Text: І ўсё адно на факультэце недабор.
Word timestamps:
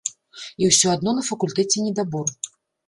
І 0.63 0.69
ўсё 0.71 0.87
адно 0.95 1.15
на 1.19 1.23
факультэце 1.31 1.87
недабор. 1.91 2.27